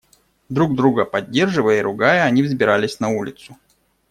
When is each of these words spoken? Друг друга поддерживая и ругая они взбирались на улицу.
Друг 0.49 0.73
друга 0.75 1.05
поддерживая 1.05 1.77
и 1.77 1.81
ругая 1.83 2.23
они 2.23 2.41
взбирались 2.41 2.99
на 2.99 3.09
улицу. 3.09 3.55